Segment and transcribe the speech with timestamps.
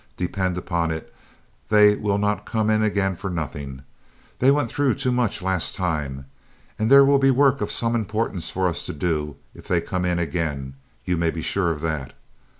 [0.17, 1.13] Depend upon it
[1.69, 3.83] they will not come in again for nothing.
[4.39, 6.25] They went through too much last time,
[6.79, 9.79] and there will be work of some importance for us all to do if they
[9.79, 10.73] come in again,
[11.05, 12.13] you may be sure of that.